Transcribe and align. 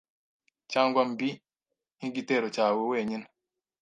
cyangwa 0.71 1.01
mbi 1.11 1.29
nkigitero 1.97 2.47
cyawe 2.55 2.81
wenyine? 2.91 3.25